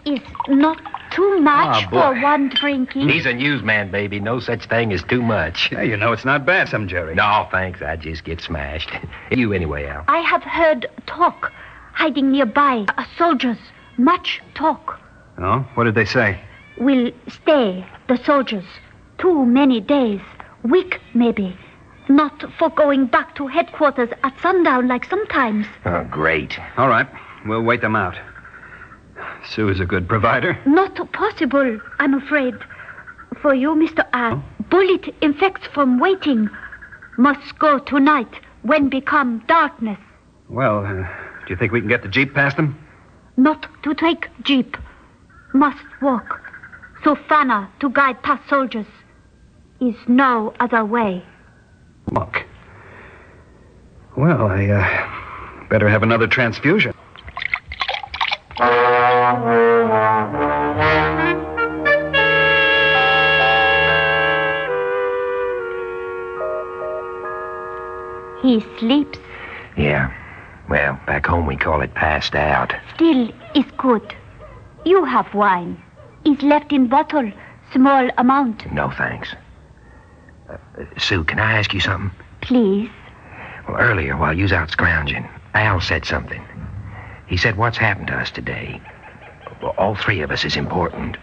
Is 0.06 0.22
not 0.48 0.80
too 1.14 1.40
much 1.40 1.86
Ah, 1.86 1.90
for 1.90 2.22
one 2.22 2.50
drinking. 2.50 3.08
He's 3.08 3.26
a 3.26 3.34
newsman, 3.34 3.92
baby. 3.92 4.20
No 4.20 4.40
such 4.40 4.66
thing 4.66 4.92
as 4.92 5.04
too 5.04 5.22
much. 5.22 5.70
Hey, 5.70 5.88
you 5.90 5.96
know 5.98 6.12
it's 6.12 6.26
not 6.26 6.46
bad, 6.46 6.68
some 6.70 6.88
Jerry. 6.88 7.16
No, 7.16 7.48
thanks. 7.52 7.82
I 7.82 7.96
just 7.96 8.24
get 8.24 8.42
smashed. 8.42 8.92
you 9.32 9.54
anyway, 9.54 9.86
Al. 9.86 10.04
I 10.08 10.18
have 10.20 10.44
heard 10.44 10.88
talk 11.06 11.52
hiding 11.94 12.32
nearby. 12.32 12.86
Uh, 12.98 13.06
soldiers, 13.18 13.58
much 13.98 14.42
talk. 14.56 15.00
Oh, 15.38 15.60
what 15.76 15.86
did 15.86 15.96
they 15.96 16.06
say? 16.06 16.40
Will 16.78 17.12
stay, 17.28 17.86
the 18.08 18.18
soldiers. 18.24 18.66
Too 19.20 19.46
many 19.46 19.80
days. 19.80 20.22
Week, 20.64 21.00
maybe. 21.14 21.56
Not 22.10 22.44
for 22.58 22.70
going 22.70 23.06
back 23.06 23.36
to 23.36 23.48
headquarters 23.48 24.10
at 24.24 24.40
sundown 24.42 24.88
like 24.88 25.06
sometimes. 25.06 25.66
Oh, 25.86 26.04
great. 26.10 26.58
All 26.78 26.88
right, 26.90 27.08
we'll 27.46 27.62
wait 27.62 27.82
them 27.82 27.96
out. 27.96 28.16
Sue 29.46 29.70
is 29.70 29.80
a 29.80 29.86
good 29.86 30.08
provider. 30.08 30.58
Not 30.66 30.96
possible, 31.12 31.80
I'm 32.00 32.14
afraid. 32.14 32.56
For 33.42 33.54
you, 33.54 33.76
Mr. 33.76 34.06
R. 34.14 34.44
Bullet 34.70 35.14
infects 35.22 35.68
from 35.74 36.00
waiting. 36.00 36.50
Must 37.18 37.60
go 37.60 37.80
tonight 37.80 38.34
when 38.62 38.90
become 38.90 39.44
darkness. 39.48 40.00
Well, 40.50 40.86
uh, 40.86 40.94
do 40.94 41.50
you 41.50 41.56
think 41.56 41.72
we 41.72 41.80
can 41.80 41.90
get 41.90 42.04
the 42.04 42.10
jeep 42.10 42.34
past 42.34 42.58
them? 42.58 42.78
Not 43.38 43.68
to 43.84 43.94
take 43.94 44.30
jeep. 44.44 44.78
Must 45.54 45.84
walk. 46.02 46.42
Sufana 47.04 47.68
to 47.80 47.90
guide 47.90 48.22
past 48.24 48.48
soldiers. 48.50 48.88
Is 49.82 49.96
no 50.08 50.54
other 50.60 50.86
way. 50.86 51.24
Look. 52.12 52.46
Well, 54.16 54.48
I 54.48 54.68
uh, 54.68 55.68
better 55.70 55.90
have 55.90 56.04
another 56.04 56.28
transfusion. 56.28 56.93
He 68.44 68.64
sleeps. 68.78 69.18
Yeah. 69.76 70.14
Well, 70.70 71.00
back 71.08 71.26
home 71.26 71.48
we 71.48 71.56
call 71.56 71.82
it 71.82 71.96
passed 71.96 72.36
out. 72.36 72.74
Still 72.94 73.32
it's 73.56 73.72
good. 73.78 74.16
You 74.86 75.04
have 75.06 75.34
wine. 75.34 75.82
It's 76.24 76.44
left 76.44 76.72
in 76.72 76.88
bottle. 76.88 77.32
Small 77.72 78.08
amount. 78.20 78.72
No 78.72 78.92
thanks. 78.92 79.34
Uh, 80.48 80.58
Sue, 81.00 81.24
can 81.24 81.40
I 81.40 81.58
ask 81.58 81.74
you 81.74 81.80
something? 81.80 82.12
Please. 82.42 82.92
Well, 83.68 83.78
earlier, 83.78 84.16
while 84.16 84.38
you 84.38 84.44
was 84.44 84.54
out 84.54 84.70
scrounging, 84.70 85.28
Al 85.56 85.82
said 85.82 86.06
something. 86.06 86.46
He 87.28 87.38
said 87.38 87.58
what's 87.58 87.78
happened 87.78 88.08
to 88.08 88.16
us 88.16 88.32
today. 88.32 88.82
All 89.78 89.96
three 89.96 90.22
of 90.22 90.32
us 90.32 90.46
is 90.46 90.56
important. 90.56 91.18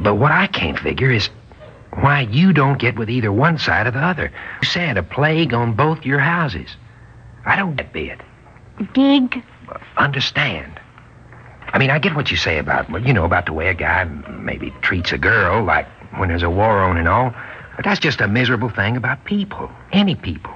But 0.00 0.16
what 0.16 0.32
I 0.32 0.46
can't 0.46 0.78
figure 0.78 1.10
is 1.10 1.30
why 2.00 2.22
you 2.22 2.52
don't 2.52 2.78
get 2.78 2.98
with 2.98 3.10
either 3.10 3.32
one 3.32 3.58
side 3.58 3.86
or 3.86 3.90
the 3.90 3.98
other. 3.98 4.32
You 4.62 4.68
said 4.68 4.96
a 4.96 5.02
plague 5.02 5.54
on 5.54 5.74
both 5.74 6.04
your 6.04 6.18
houses. 6.18 6.68
I 7.46 7.56
don't 7.56 7.76
get 7.76 7.92
bit. 7.92 8.20
Dig. 8.92 9.42
Understand. 9.96 10.80
I 11.72 11.78
mean, 11.78 11.90
I 11.90 11.98
get 11.98 12.14
what 12.14 12.30
you 12.30 12.36
say 12.36 12.58
about, 12.58 12.90
well, 12.90 13.04
you 13.04 13.12
know, 13.12 13.24
about 13.24 13.46
the 13.46 13.52
way 13.52 13.68
a 13.68 13.74
guy 13.74 14.04
maybe 14.04 14.72
treats 14.82 15.12
a 15.12 15.18
girl, 15.18 15.64
like 15.64 15.86
when 16.16 16.28
there's 16.28 16.42
a 16.42 16.50
war 16.50 16.80
on 16.80 16.96
and 16.96 17.08
all. 17.08 17.34
But 17.76 17.84
that's 17.84 18.00
just 18.00 18.20
a 18.20 18.28
miserable 18.28 18.70
thing 18.70 18.96
about 18.96 19.24
people. 19.24 19.70
Any 19.92 20.14
people. 20.14 20.54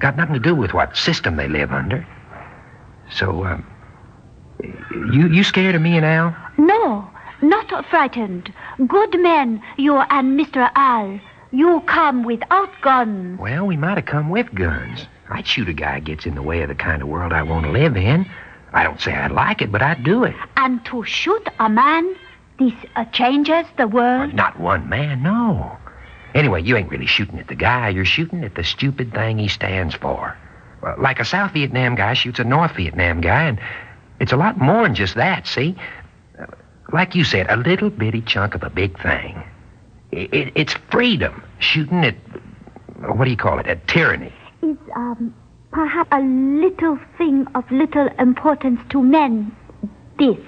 Got 0.00 0.16
nothing 0.16 0.34
to 0.34 0.40
do 0.40 0.54
with 0.54 0.72
what 0.74 0.96
system 0.96 1.36
they 1.36 1.48
live 1.48 1.72
under. 1.72 2.06
So, 3.10 3.44
um, 3.44 3.66
you 5.12 5.28
you 5.28 5.44
scared 5.44 5.74
of 5.74 5.82
me 5.82 5.96
and 5.96 6.06
Al? 6.06 6.36
No, 6.56 7.08
not 7.42 7.86
frightened. 7.86 8.52
Good 8.86 9.20
men, 9.20 9.62
you 9.76 9.96
and 9.96 10.38
Mr. 10.38 10.70
Al. 10.74 11.20
You 11.52 11.82
come 11.86 12.24
without 12.24 12.70
guns. 12.82 13.38
Well, 13.38 13.66
we 13.66 13.76
might 13.76 13.96
have 13.96 14.06
come 14.06 14.28
with 14.28 14.52
guns. 14.54 15.06
I'd 15.30 15.46
shoot 15.46 15.68
a 15.68 15.72
guy 15.72 16.00
who 16.00 16.06
gets 16.06 16.26
in 16.26 16.34
the 16.34 16.42
way 16.42 16.62
of 16.62 16.68
the 16.68 16.74
kind 16.74 17.00
of 17.00 17.08
world 17.08 17.32
I 17.32 17.42
want 17.42 17.66
to 17.66 17.72
live 17.72 17.96
in. 17.96 18.28
I 18.72 18.82
don't 18.82 19.00
say 19.00 19.14
I'd 19.14 19.30
like 19.30 19.62
it, 19.62 19.70
but 19.70 19.80
I'd 19.80 20.02
do 20.02 20.24
it. 20.24 20.34
And 20.56 20.84
to 20.86 21.04
shoot 21.04 21.48
a 21.60 21.68
man, 21.68 22.16
this 22.58 22.72
uh, 22.96 23.04
changes 23.06 23.66
the 23.76 23.86
world. 23.86 24.34
Not 24.34 24.58
one 24.58 24.88
man, 24.88 25.22
no. 25.22 25.78
Anyway, 26.34 26.62
you 26.62 26.76
ain't 26.76 26.90
really 26.90 27.06
shooting 27.06 27.38
at 27.38 27.46
the 27.46 27.54
guy. 27.54 27.90
You're 27.90 28.04
shooting 28.04 28.42
at 28.42 28.56
the 28.56 28.64
stupid 28.64 29.12
thing 29.12 29.38
he 29.38 29.46
stands 29.46 29.94
for. 29.94 30.36
Like 30.98 31.20
a 31.20 31.24
South 31.24 31.52
Vietnam 31.52 31.94
guy 31.94 32.14
shoots 32.14 32.38
a 32.38 32.44
North 32.44 32.76
Vietnam 32.76 33.20
guy, 33.20 33.44
and 33.44 33.60
it's 34.20 34.32
a 34.32 34.36
lot 34.36 34.58
more 34.58 34.82
than 34.82 34.94
just 34.94 35.14
that, 35.14 35.46
see? 35.46 35.76
Like 36.92 37.14
you 37.14 37.24
said, 37.24 37.46
a 37.48 37.56
little 37.56 37.90
bitty 37.90 38.20
chunk 38.20 38.54
of 38.54 38.62
a 38.62 38.70
big 38.70 39.00
thing. 39.00 39.42
It, 40.12 40.52
it's 40.54 40.74
freedom. 40.90 41.42
Shooting 41.58 42.04
at, 42.04 42.14
what 43.16 43.24
do 43.24 43.30
you 43.30 43.36
call 43.36 43.58
it, 43.58 43.66
at 43.66 43.88
tyranny. 43.88 44.32
Is, 44.62 44.76
um, 44.94 45.34
perhaps 45.72 46.08
a 46.12 46.20
little 46.20 46.98
thing 47.18 47.46
of 47.54 47.68
little 47.70 48.08
importance 48.18 48.80
to 48.90 49.02
men. 49.02 49.54
This. 50.18 50.38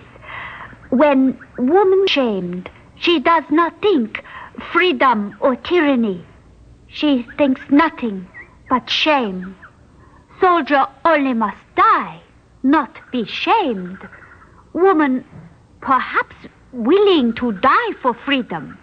When 0.90 1.38
woman 1.58 2.06
shamed, 2.06 2.70
she 2.96 3.18
does 3.18 3.44
not 3.50 3.80
think 3.82 4.22
freedom 4.72 5.36
or 5.40 5.56
tyranny. 5.56 6.24
She 6.88 7.26
thinks 7.36 7.60
nothing 7.70 8.28
but 8.68 8.88
shame. 8.88 9.56
Soldier 10.40 10.86
only 11.04 11.34
must 11.34 11.62
die, 11.76 12.20
not 12.62 12.98
be 13.10 13.24
shamed. 13.24 13.98
Woman, 14.72 15.24
perhaps 15.80 16.36
willing 16.72 17.32
to 17.34 17.52
die 17.52 17.92
for 18.02 18.14
freedom. 18.14 18.78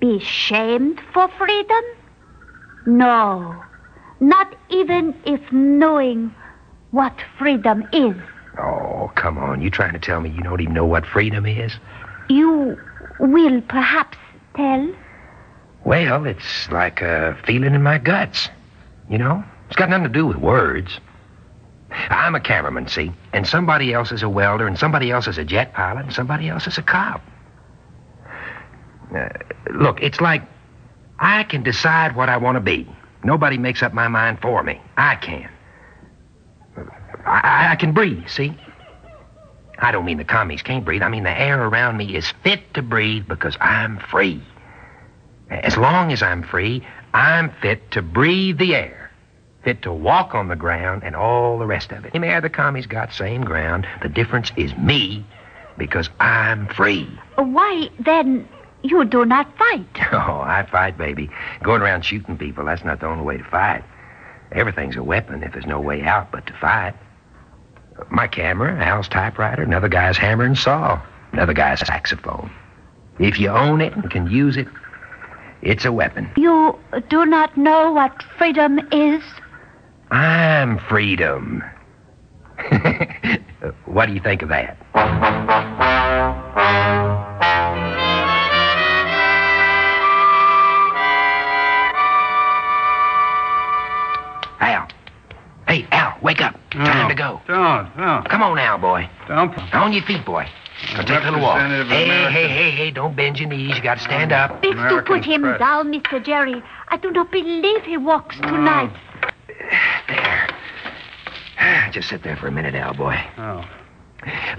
Be 0.00 0.20
shamed 0.20 1.00
for 1.12 1.28
freedom? 1.38 1.82
No, 2.86 3.62
not 4.20 4.54
even 4.68 5.14
if 5.24 5.40
knowing 5.50 6.34
what 6.90 7.14
freedom 7.38 7.82
is. 7.92 8.14
Oh, 8.58 9.10
come 9.14 9.38
on. 9.38 9.60
You 9.60 9.70
trying 9.70 9.92
to 9.92 9.98
tell 9.98 10.20
me 10.20 10.30
you 10.30 10.42
don't 10.42 10.60
even 10.60 10.74
know 10.74 10.86
what 10.86 11.04
freedom 11.04 11.46
is? 11.46 11.72
You 12.28 12.78
will 13.18 13.60
perhaps 13.62 14.16
tell. 14.54 14.94
Well, 15.84 16.26
it's 16.26 16.70
like 16.70 17.02
a 17.02 17.36
feeling 17.44 17.74
in 17.74 17.82
my 17.82 17.98
guts. 17.98 18.48
You 19.10 19.18
know? 19.18 19.44
It's 19.66 19.76
got 19.76 19.90
nothing 19.90 20.04
to 20.04 20.12
do 20.12 20.26
with 20.26 20.36
words. 20.36 21.00
I'm 21.90 22.34
a 22.34 22.40
cameraman, 22.40 22.88
see? 22.88 23.12
And 23.32 23.46
somebody 23.46 23.92
else 23.92 24.12
is 24.12 24.22
a 24.22 24.28
welder, 24.28 24.66
and 24.66 24.78
somebody 24.78 25.10
else 25.10 25.26
is 25.26 25.38
a 25.38 25.44
jet 25.44 25.72
pilot, 25.72 26.04
and 26.04 26.12
somebody 26.12 26.48
else 26.48 26.66
is 26.66 26.78
a 26.78 26.82
cop. 26.82 27.22
Uh, 29.14 29.28
look, 29.72 30.02
it's 30.02 30.20
like 30.20 30.42
I 31.18 31.44
can 31.44 31.62
decide 31.62 32.16
what 32.16 32.28
I 32.28 32.36
want 32.36 32.56
to 32.56 32.60
be. 32.60 32.86
Nobody 33.24 33.56
makes 33.58 33.82
up 33.82 33.92
my 33.92 34.08
mind 34.08 34.40
for 34.40 34.62
me. 34.62 34.80
I 34.96 35.16
can. 35.16 35.48
I, 37.24 37.40
I, 37.42 37.72
I 37.72 37.76
can 37.76 37.92
breathe, 37.92 38.28
see? 38.28 38.56
I 39.78 39.92
don't 39.92 40.04
mean 40.04 40.18
the 40.18 40.24
commies 40.24 40.62
can't 40.62 40.84
breathe. 40.84 41.02
I 41.02 41.08
mean 41.08 41.24
the 41.24 41.38
air 41.38 41.62
around 41.62 41.96
me 41.96 42.16
is 42.16 42.32
fit 42.42 42.74
to 42.74 42.82
breathe 42.82 43.28
because 43.28 43.56
I'm 43.60 43.98
free. 43.98 44.42
As 45.50 45.76
long 45.76 46.12
as 46.12 46.22
I'm 46.22 46.42
free, 46.42 46.86
I'm 47.14 47.52
fit 47.62 47.90
to 47.92 48.02
breathe 48.02 48.58
the 48.58 48.74
air, 48.74 49.05
fit 49.66 49.82
to 49.82 49.92
walk 49.92 50.32
on 50.32 50.46
the 50.46 50.54
ground 50.54 51.02
and 51.02 51.16
all 51.16 51.58
the 51.58 51.66
rest 51.66 51.90
of 51.90 52.04
it. 52.04 52.12
Same 52.12 52.22
air 52.22 52.40
the 52.40 52.48
commies 52.48 52.86
got, 52.86 53.12
same 53.12 53.42
ground. 53.42 53.84
The 54.00 54.08
difference 54.08 54.52
is 54.56 54.72
me 54.76 55.26
because 55.76 56.08
I'm 56.20 56.68
free. 56.68 57.08
Why, 57.34 57.88
then, 57.98 58.48
you 58.84 59.04
do 59.04 59.24
not 59.24 59.48
fight? 59.58 59.84
Oh, 60.12 60.40
I 60.40 60.64
fight, 60.70 60.96
baby. 60.96 61.28
Going 61.64 61.82
around 61.82 62.04
shooting 62.04 62.38
people, 62.38 62.64
that's 62.64 62.84
not 62.84 63.00
the 63.00 63.08
only 63.08 63.24
way 63.24 63.38
to 63.38 63.44
fight. 63.44 63.82
Everything's 64.52 64.94
a 64.94 65.02
weapon 65.02 65.42
if 65.42 65.52
there's 65.52 65.66
no 65.66 65.80
way 65.80 66.02
out 66.02 66.30
but 66.30 66.46
to 66.46 66.52
fight. 66.52 66.94
My 68.08 68.28
camera, 68.28 68.80
Al's 68.84 69.08
typewriter, 69.08 69.62
another 69.62 69.88
guy's 69.88 70.16
hammer 70.16 70.44
and 70.44 70.56
saw, 70.56 71.02
another 71.32 71.54
guy's 71.54 71.80
saxophone. 71.80 72.52
If 73.18 73.40
you 73.40 73.48
own 73.48 73.80
it 73.80 73.94
and 73.94 74.08
can 74.12 74.30
use 74.30 74.56
it, 74.56 74.68
it's 75.60 75.84
a 75.84 75.90
weapon. 75.90 76.30
You 76.36 76.78
do 77.08 77.26
not 77.26 77.56
know 77.56 77.90
what 77.90 78.22
freedom 78.38 78.78
is? 78.92 79.24
I'm 80.10 80.78
freedom. 80.88 81.62
what 83.86 84.06
do 84.06 84.12
you 84.12 84.20
think 84.20 84.42
of 84.42 84.48
that? 84.50 84.76
Al. 94.60 94.88
Hey, 95.66 95.86
Al, 95.90 96.18
wake 96.22 96.40
up. 96.40 96.54
Time 96.70 97.08
to 97.08 97.14
oh. 97.14 97.16
go. 97.16 97.40
Don't, 97.48 97.96
don't, 97.96 98.28
Come 98.28 98.42
on 98.42 98.56
now, 98.56 98.78
boy. 98.78 99.08
don't. 99.28 99.52
On 99.74 99.92
your 99.92 100.04
feet, 100.04 100.24
boy. 100.24 100.46
Go 100.94 101.02
take 101.02 101.22
a 101.22 101.24
little 101.24 101.40
walk. 101.40 101.58
Hey, 101.58 101.80
America. 101.80 102.30
hey, 102.32 102.48
hey, 102.48 102.70
hey, 102.70 102.90
don't 102.90 103.16
bend 103.16 103.38
your 103.38 103.48
knees. 103.48 103.76
You 103.76 103.82
got 103.82 103.94
to 103.94 104.04
stand 104.04 104.30
up. 104.30 104.62
Please 104.62 104.74
to 104.74 105.02
put 105.06 105.24
him 105.24 105.42
press. 105.42 105.58
down, 105.58 105.92
Mr. 105.92 106.22
Jerry. 106.22 106.62
I 106.88 106.96
do 106.96 107.10
not 107.10 107.32
believe 107.32 107.82
he 107.82 107.96
walks 107.96 108.36
tonight. 108.36 108.92
There. 111.86 111.92
Just 111.92 112.08
sit 112.08 112.22
there 112.22 112.36
for 112.36 112.48
a 112.48 112.52
minute, 112.52 112.74
Al, 112.74 112.94
boy. 112.94 113.16
Oh. 113.38 113.64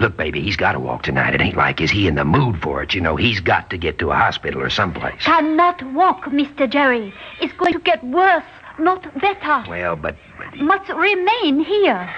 Look, 0.00 0.16
baby, 0.16 0.40
he's 0.40 0.56
got 0.56 0.72
to 0.72 0.80
walk 0.80 1.02
tonight. 1.02 1.34
It 1.34 1.40
ain't 1.40 1.56
like 1.56 1.80
is 1.80 1.90
he 1.90 2.06
in 2.06 2.14
the 2.14 2.24
mood 2.24 2.62
for 2.62 2.82
it. 2.82 2.94
You 2.94 3.00
know, 3.00 3.16
he's 3.16 3.40
got 3.40 3.68
to 3.70 3.76
get 3.78 3.98
to 3.98 4.10
a 4.10 4.14
hospital 4.14 4.62
or 4.62 4.70
someplace. 4.70 5.22
Cannot 5.22 5.82
walk, 5.92 6.24
Mr. 6.24 6.70
Jerry. 6.70 7.12
It's 7.40 7.52
going 7.54 7.74
to 7.74 7.80
get 7.80 8.02
worse, 8.04 8.44
not 8.78 9.02
better. 9.20 9.64
Well, 9.68 9.96
but 9.96 10.16
Must 10.56 10.88
remain 10.90 11.60
here. 11.60 12.14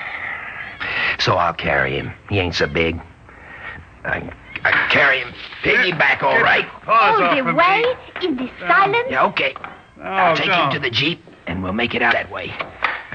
so 1.19 1.35
I'll 1.35 1.55
carry 1.55 1.97
him. 1.97 2.13
He 2.29 2.39
ain't 2.39 2.55
so 2.55 2.67
big. 2.67 3.01
I, 4.05 4.33
I 4.63 4.89
carry 4.91 5.21
him 5.21 5.33
piggyback, 5.63 6.23
all 6.23 6.41
right. 6.41 6.67
Paws 6.85 7.21
All 7.21 7.45
the 7.45 7.55
way, 7.55 7.83
me. 7.83 8.27
in 8.27 8.37
the 8.37 8.51
oh. 8.63 8.69
silence. 8.69 9.09
Yeah, 9.11 9.27
okay. 9.27 9.55
Oh, 9.99 10.03
I'll 10.03 10.37
take 10.37 10.51
him 10.51 10.71
to 10.73 10.79
the 10.79 10.91
jeep, 10.91 11.23
and 11.47 11.63
we'll 11.63 11.73
make 11.73 11.95
it 11.95 12.03
out 12.03 12.13
that 12.13 12.31
way. 12.31 12.55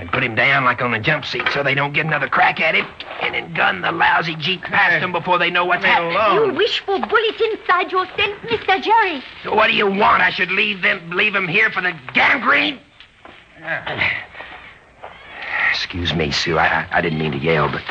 And 0.05 0.13
put 0.13 0.23
him 0.23 0.35
down 0.35 0.65
like 0.65 0.83
on 0.83 0.91
the 0.91 0.99
jump 0.99 1.25
seat 1.25 1.41
so 1.51 1.63
they 1.63 1.73
don't 1.73 1.91
get 1.91 2.05
another 2.05 2.27
crack 2.29 2.61
at 2.61 2.75
him, 2.75 2.85
and 3.23 3.33
then 3.33 3.55
gun 3.55 3.81
the 3.81 3.91
lousy 3.91 4.35
jeep 4.35 4.61
past 4.61 4.93
Hey, 4.93 4.99
them 4.99 5.11
before 5.11 5.39
they 5.39 5.49
know 5.49 5.65
what's 5.65 5.81
leave 5.81 5.91
happening. 5.93 6.15
alone. 6.15 6.51
You 6.51 6.57
wish 6.57 6.79
for 6.81 6.99
bullets 6.99 7.41
inside 7.41 7.91
yourself, 7.91 8.37
Mr. 8.43 8.83
Jerry. 8.83 9.23
So 9.43 9.55
what 9.55 9.65
do 9.65 9.73
you 9.73 9.87
want? 9.87 10.21
I 10.21 10.29
should 10.29 10.51
leave 10.51 10.83
them, 10.83 11.09
leave 11.09 11.33
them 11.33 11.47
here 11.47 11.71
for 11.71 11.81
the 11.81 11.91
gangrene? 12.13 12.79
Excuse 15.71 16.13
me, 16.13 16.29
Sue. 16.29 16.59
I, 16.59 16.67
I, 16.67 16.87
I 16.99 17.01
didn't 17.01 17.17
mean 17.17 17.31
to 17.31 17.39
yell, 17.39 17.67
but 17.67 17.81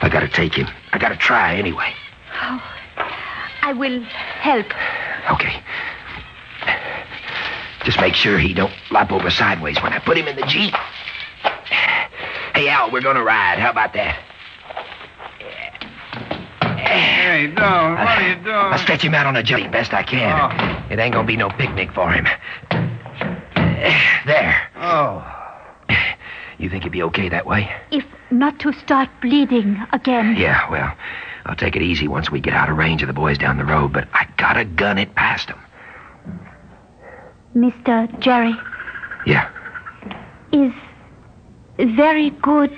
I 0.00 0.08
gotta 0.08 0.28
take 0.28 0.54
him. 0.54 0.68
I 0.92 0.98
gotta 0.98 1.16
try 1.16 1.56
anyway. 1.56 1.92
Oh, 2.40 2.62
I 3.62 3.72
will 3.72 4.00
help. 4.04 4.66
Okay. 5.32 5.60
Just 7.86 8.00
make 8.00 8.14
sure 8.14 8.36
he 8.36 8.52
don't 8.52 8.72
lop 8.90 9.12
over 9.12 9.30
sideways 9.30 9.80
when 9.80 9.92
I 9.92 10.00
put 10.00 10.18
him 10.18 10.26
in 10.26 10.34
the 10.34 10.44
jeep. 10.46 10.74
Hey, 12.52 12.68
Al, 12.68 12.90
we're 12.90 13.00
gonna 13.00 13.22
ride. 13.22 13.60
How 13.60 13.70
about 13.70 13.92
that? 13.92 14.16
Hey, 16.76 17.46
don't. 17.46 17.94
What 17.94 18.18
are 18.18 18.28
you 18.28 18.34
doing? 18.42 18.56
I'll 18.56 18.78
stretch 18.78 19.02
him 19.02 19.14
out 19.14 19.26
on 19.26 19.34
the 19.34 19.42
jelly 19.44 19.68
best 19.68 19.94
I 19.94 20.02
can. 20.02 20.50
Oh. 20.50 20.92
It 20.92 20.98
ain't 20.98 21.14
gonna 21.14 21.28
be 21.28 21.36
no 21.36 21.48
picnic 21.48 21.92
for 21.92 22.10
him. 22.10 22.26
There. 24.26 24.68
Oh. 24.76 25.24
You 26.58 26.68
think 26.68 26.82
he'd 26.82 26.92
be 26.92 27.04
okay 27.04 27.28
that 27.28 27.46
way? 27.46 27.70
If 27.92 28.04
not 28.32 28.58
to 28.60 28.72
start 28.72 29.10
bleeding 29.22 29.80
again. 29.92 30.34
Yeah, 30.36 30.68
well, 30.70 30.92
I'll 31.44 31.54
take 31.54 31.76
it 31.76 31.82
easy 31.82 32.08
once 32.08 32.32
we 32.32 32.40
get 32.40 32.54
out 32.54 32.68
of 32.68 32.76
range 32.76 33.02
of 33.02 33.06
the 33.06 33.12
boys 33.12 33.38
down 33.38 33.58
the 33.58 33.64
road, 33.64 33.92
but 33.92 34.08
I 34.12 34.26
gotta 34.38 34.64
gun 34.64 34.98
it 34.98 35.14
past 35.14 35.46
them. 35.46 35.60
Mr. 37.56 38.06
Jerry 38.20 38.54
Yeah. 39.24 39.48
is 40.52 40.72
very 41.78 42.30
good 42.42 42.70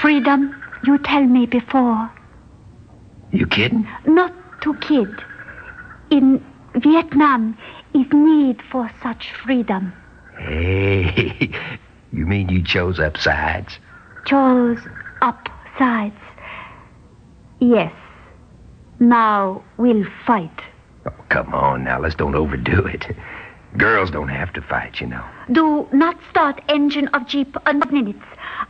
freedom, 0.00 0.54
you 0.84 0.96
tell 0.98 1.22
me 1.24 1.44
before. 1.46 2.10
You 3.30 3.46
kidding? 3.46 3.86
Not 4.06 4.32
to 4.62 4.74
kid. 4.76 5.22
In 6.10 6.42
Vietnam 6.76 7.56
is 7.94 8.06
need 8.12 8.62
for 8.72 8.90
such 9.02 9.32
freedom. 9.44 9.92
Hey, 10.38 11.50
you 12.12 12.24
mean 12.26 12.48
you 12.48 12.62
chose 12.62 12.98
up 12.98 13.18
sides? 13.18 13.78
Chose 14.24 14.78
up 15.20 15.48
sides. 15.78 16.16
Yes. 17.60 17.92
Now 18.98 19.62
we'll 19.76 20.06
fight. 20.26 20.58
Oh, 21.06 21.12
come 21.28 21.52
on 21.54 21.84
now, 21.84 22.00
let's 22.00 22.14
don't 22.14 22.34
overdo 22.34 22.86
it. 22.86 23.06
Girls 23.76 24.10
don't 24.10 24.28
have 24.28 24.52
to 24.54 24.62
fight, 24.62 25.00
you 25.00 25.06
know. 25.06 25.24
Do 25.52 25.88
not 25.92 26.16
start 26.28 26.60
engine 26.68 27.08
of 27.08 27.26
jeep 27.26 27.56
a 27.66 27.72
minutes. 27.72 28.24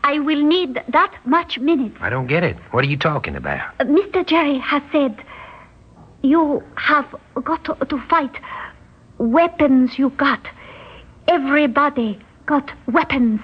I 0.04 0.18
will 0.18 0.42
need 0.42 0.82
that 0.88 1.14
much 1.24 1.58
minutes. 1.58 1.96
I 2.00 2.10
don't 2.10 2.26
get 2.26 2.44
it. 2.44 2.56
What 2.70 2.84
are 2.84 2.88
you 2.88 2.98
talking 2.98 3.34
about? 3.34 3.74
Uh, 3.80 3.84
Mr. 3.84 4.26
Jerry 4.26 4.58
has 4.58 4.82
said 4.92 5.24
you 6.22 6.62
have 6.76 7.06
got 7.42 7.64
to, 7.64 7.74
to 7.86 7.98
fight. 8.08 8.36
Weapons 9.18 9.98
you 9.98 10.10
got. 10.10 10.46
Everybody 11.28 12.18
got 12.46 12.70
weapons. 12.86 13.40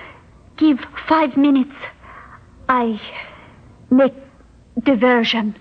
Give 0.58 0.78
five 1.08 1.36
minutes. 1.36 1.74
I 2.68 3.00
make 3.90 4.14
diversion 4.82 5.56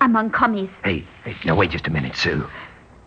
among 0.00 0.30
commies. 0.30 0.70
Hey, 0.84 1.04
hey, 1.24 1.36
now 1.44 1.56
wait 1.56 1.70
just 1.70 1.86
a 1.86 1.90
minute, 1.90 2.16
Sue. 2.16 2.46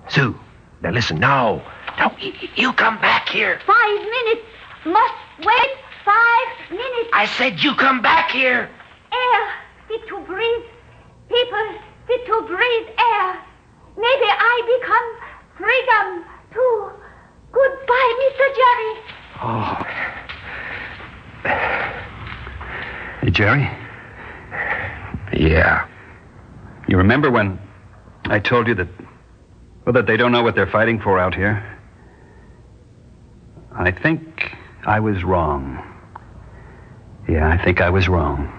Sue, 0.09 0.37
now 0.81 0.91
listen, 0.91 1.19
no. 1.19 1.61
No, 1.99 2.11
you, 2.19 2.33
you 2.55 2.73
come 2.73 2.99
back 2.99 3.29
here. 3.29 3.59
Five 3.65 3.99
minutes. 3.99 4.41
Must 4.85 5.13
wait 5.39 5.71
five 6.03 6.69
minutes. 6.71 7.09
I 7.13 7.25
said 7.37 7.63
you 7.63 7.73
come 7.75 8.01
back 8.01 8.29
here. 8.31 8.69
Air 9.11 9.41
fit 9.87 10.07
to 10.09 10.19
breathe. 10.25 10.63
People 11.29 11.79
fit 12.07 12.25
to 12.27 12.41
breathe 12.47 12.87
air. 12.99 13.41
Maybe 13.97 14.27
I 14.29 14.79
become 14.79 15.07
freedom 15.57 16.25
too. 16.53 16.91
Goodbye, 17.51 18.13
Mr. 18.21 18.45
Jerry. 18.59 18.93
Oh, 19.41 19.81
Hey, 23.21 23.31
Jerry, 23.31 23.67
yeah. 25.33 25.87
you 26.87 26.97
remember 26.97 27.31
when 27.31 27.59
I 28.25 28.39
told 28.39 28.67
you 28.67 28.75
that, 28.75 28.87
well, 29.85 29.93
that 29.93 30.05
they 30.05 30.15
don't 30.17 30.31
know 30.31 30.43
what 30.43 30.53
they're 30.55 30.69
fighting 30.69 30.99
for 30.99 31.17
out 31.19 31.33
here? 31.33 31.63
I 33.77 33.91
think 33.91 34.55
I 34.85 34.99
was 34.99 35.23
wrong. 35.23 35.83
Yeah, 37.27 37.49
I 37.49 37.63
think 37.63 37.81
I 37.81 37.89
was 37.89 38.07
wrong. 38.07 38.51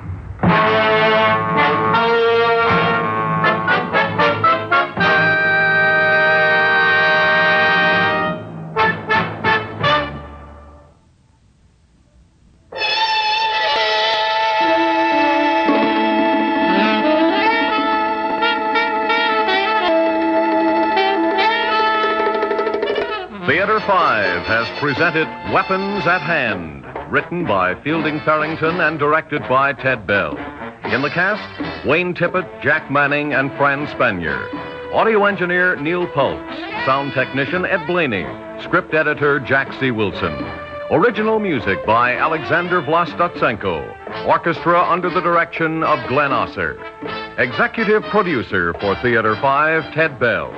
5 23.87 24.47
has 24.47 24.81
presented 24.81 25.29
Weapons 25.55 26.05
at 26.09 26.21
Hand, 26.21 26.85
written 27.09 27.47
by 27.47 27.81
Fielding 27.85 28.19
Farrington 28.25 28.81
and 28.81 28.99
directed 28.99 29.43
by 29.43 29.75
Ted 29.75 30.09
Bell. 30.09 30.37
In 30.87 31.03
the 31.03 31.11
cast, 31.11 31.87
Wayne 31.87 32.13
Tippit, 32.13 32.63
Jack 32.63 32.91
Manning, 32.91 33.33
and 33.33 33.49
Fran 33.57 33.87
Spanier. 33.87 34.43
Audio 34.93 35.25
engineer 35.25 35.77
Neil 35.77 36.09
Pultz. 36.09 36.57
Sound 36.85 37.13
technician 37.13 37.65
Ed 37.65 37.87
Blaney. 37.87 38.27
Script 38.65 38.93
editor 38.93 39.39
Jack 39.39 39.73
C. 39.79 39.93
Wilson. 39.93 40.35
Original 40.91 41.39
music 41.39 41.79
by 41.87 42.17
Alexander 42.17 42.83
Vlastotsenko. 42.83 44.27
Orchestra 44.27 44.83
under 44.83 45.11
the 45.11 45.21
direction 45.21 45.85
of 45.85 46.05
Glenn 46.09 46.33
Osser. 46.33 46.77
Executive 47.39 48.03
producer 48.11 48.75
for 48.81 48.97
Theater 48.97 49.37
5, 49.41 49.95
Ted 49.95 50.19
Bell. 50.19 50.51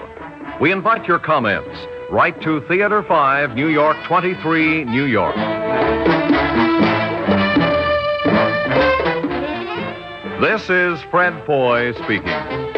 We 0.62 0.72
invite 0.72 1.04
your 1.04 1.18
comments. 1.18 1.78
Write 2.10 2.40
to 2.40 2.62
Theater 2.62 3.02
5, 3.06 3.54
New 3.54 3.68
York 3.68 3.98
23, 4.06 4.84
New 4.84 5.04
York. 5.04 5.36
This 10.40 10.70
is 10.70 11.02
Fred 11.10 11.44
Foy 11.44 11.92
speaking. 12.04 12.77